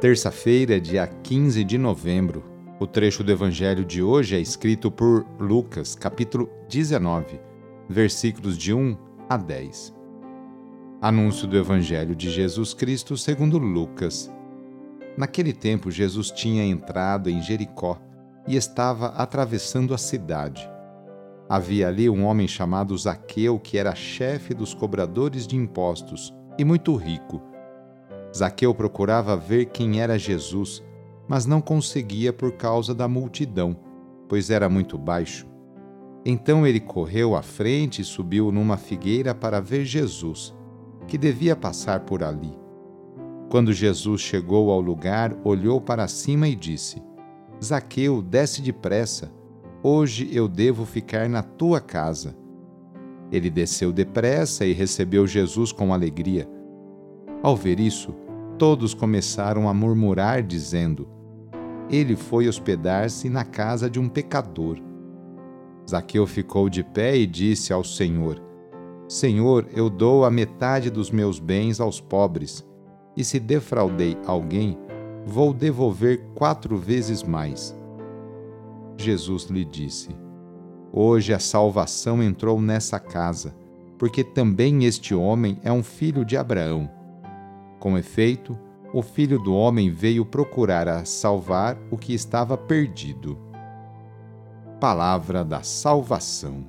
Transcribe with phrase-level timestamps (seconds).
[0.00, 2.42] Terça-feira, dia 15 de novembro.
[2.78, 7.38] O trecho do evangelho de hoje é escrito por Lucas, capítulo 19,
[7.86, 8.96] versículos de 1
[9.28, 9.94] a 10.
[11.02, 14.32] Anúncio do evangelho de Jesus Cristo segundo Lucas.
[15.18, 18.00] Naquele tempo, Jesus tinha entrado em Jericó
[18.48, 20.66] e estava atravessando a cidade.
[21.46, 26.96] Havia ali um homem chamado Zaqueu, que era chefe dos cobradores de impostos e muito
[26.96, 27.49] rico
[28.36, 30.82] Zaqueu procurava ver quem era Jesus,
[31.28, 33.76] mas não conseguia por causa da multidão,
[34.28, 35.46] pois era muito baixo.
[36.24, 40.54] Então ele correu à frente e subiu numa figueira para ver Jesus,
[41.06, 42.52] que devia passar por ali.
[43.48, 47.02] Quando Jesus chegou ao lugar, olhou para cima e disse:
[47.62, 49.32] Zaqueu, desce depressa.
[49.82, 52.36] Hoje eu devo ficar na tua casa.
[53.32, 56.48] Ele desceu depressa e recebeu Jesus com alegria.
[57.42, 58.14] Ao ver isso,
[58.58, 61.08] todos começaram a murmurar, dizendo:
[61.88, 64.78] Ele foi hospedar-se na casa de um pecador.
[65.88, 68.38] Zaqueu ficou de pé e disse ao Senhor:
[69.08, 72.62] Senhor, eu dou a metade dos meus bens aos pobres,
[73.16, 74.78] e se defraudei alguém,
[75.24, 77.74] vou devolver quatro vezes mais.
[78.98, 80.10] Jesus lhe disse:
[80.92, 83.56] Hoje a salvação entrou nessa casa,
[83.98, 86.99] porque também este homem é um filho de Abraão
[87.80, 88.56] com efeito,
[88.92, 93.38] o Filho do Homem veio procurar a salvar o que estava perdido.
[94.78, 96.64] Palavra da Salvação.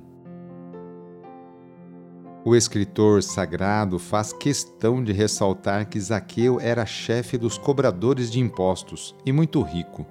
[2.44, 9.14] O escritor sagrado faz questão de ressaltar que Zaqueu era chefe dos cobradores de impostos
[9.24, 10.04] e muito rico.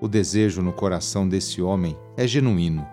[0.00, 2.86] O desejo no coração desse homem é genuíno.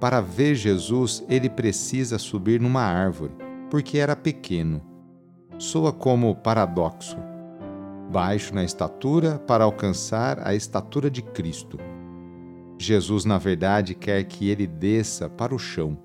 [0.00, 3.34] Para ver Jesus, ele precisa subir numa árvore,
[3.68, 4.89] porque era pequeno
[5.60, 7.18] soa como paradoxo.
[8.10, 11.78] Baixo na estatura para alcançar a estatura de Cristo.
[12.78, 15.98] Jesus, na verdade, quer que ele desça para o chão.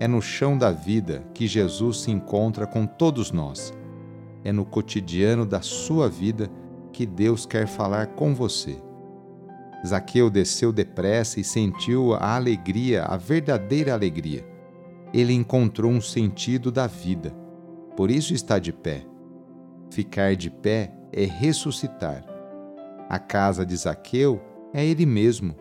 [0.00, 3.72] É no chão da vida que Jesus se encontra com todos nós.
[4.42, 6.50] É no cotidiano da sua vida
[6.92, 8.82] que Deus quer falar com você.
[9.86, 14.44] Zaqueu desceu depressa e sentiu a alegria, a verdadeira alegria.
[15.14, 17.46] Ele encontrou um sentido da vida
[17.98, 19.04] por isso está de pé.
[19.90, 22.24] Ficar de pé é ressuscitar.
[23.08, 24.40] A casa de Zaqueu
[24.72, 25.56] é ele mesmo.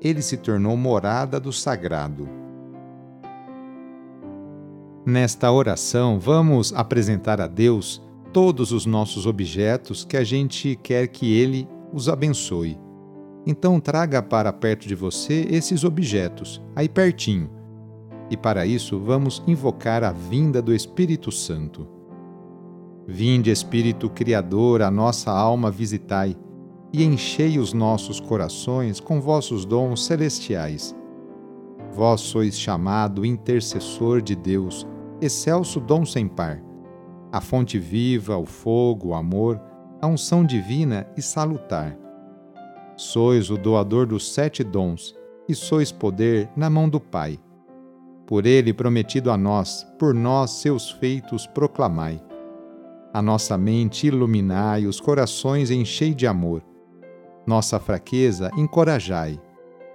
[0.00, 2.28] Ele se tornou morada do sagrado.
[5.04, 8.00] Nesta oração, vamos apresentar a Deus
[8.32, 12.78] todos os nossos objetos que a gente quer que Ele os abençoe.
[13.44, 17.61] Então, traga para perto de você esses objetos, aí pertinho
[18.30, 21.86] e para isso vamos invocar a vinda do Espírito Santo.
[23.06, 26.36] Vinde, Espírito Criador, a nossa alma visitai,
[26.92, 30.94] e enchei os nossos corações com vossos dons celestiais.
[31.92, 34.86] Vós sois chamado intercessor de Deus,
[35.20, 36.62] excelso dom sem par,
[37.30, 39.60] a fonte viva, o fogo, o amor,
[40.00, 41.96] a unção divina e salutar.
[42.96, 45.14] Sois o doador dos sete dons,
[45.48, 47.38] e sois poder na mão do Pai
[48.32, 52.18] por ele prometido a nós, por nós seus feitos proclamai.
[53.12, 56.62] A nossa mente iluminai, os corações enchei de amor.
[57.46, 59.38] Nossa fraqueza encorajai,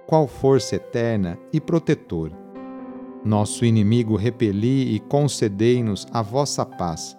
[0.06, 2.30] qual força eterna e protetor.
[3.24, 7.18] Nosso inimigo repeli e concedei-nos a vossa paz.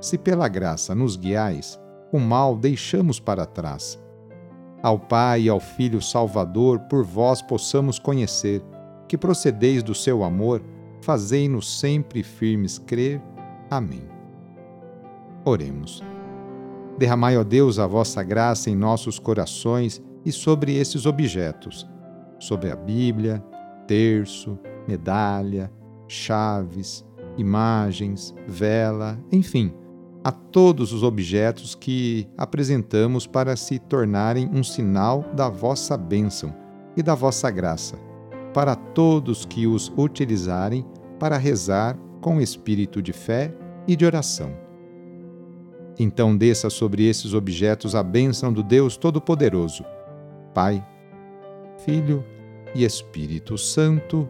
[0.00, 1.80] Se pela graça nos guiais,
[2.12, 4.02] o mal deixamos para trás.
[4.82, 8.60] Ao Pai e ao Filho Salvador, por vós possamos conhecer
[9.10, 10.62] que procedeis do seu amor,
[11.02, 13.20] fazei-nos sempre firmes crer.
[13.68, 14.04] Amém.
[15.44, 16.00] Oremos.
[16.96, 21.88] Derramai, ó Deus, a vossa graça em nossos corações e sobre esses objetos.
[22.38, 23.44] sobre a Bíblia,
[23.86, 24.56] terço,
[24.88, 25.70] medalha,
[26.08, 27.04] chaves,
[27.36, 29.74] imagens, vela, enfim,
[30.22, 36.54] a todos os objetos que apresentamos para se tornarem um sinal da vossa bênção
[36.96, 37.98] e da vossa graça,
[38.52, 40.84] para todos que os utilizarem
[41.18, 43.54] para rezar com espírito de fé
[43.86, 44.54] e de oração.
[45.98, 49.84] Então desça sobre esses objetos a bênção do Deus Todo-Poderoso,
[50.54, 50.84] Pai,
[51.84, 52.24] Filho
[52.74, 54.28] e Espírito Santo.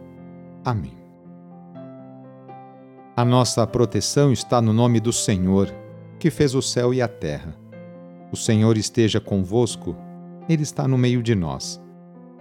[0.65, 0.97] Amém.
[3.15, 5.73] A nossa proteção está no nome do Senhor,
[6.17, 7.55] que fez o céu e a terra.
[8.31, 9.95] O Senhor esteja convosco,
[10.47, 11.81] Ele está no meio de nós.